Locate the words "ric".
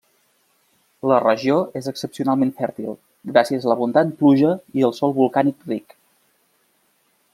5.75-5.95